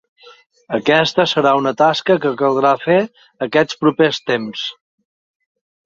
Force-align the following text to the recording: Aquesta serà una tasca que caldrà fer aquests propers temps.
Aquesta 0.77 1.25
serà 1.33 1.51
una 1.59 1.75
tasca 1.83 2.17
que 2.25 2.33
caldrà 2.41 2.73
fer 2.87 2.99
aquests 3.49 3.81
propers 3.87 4.25
temps. 4.35 4.69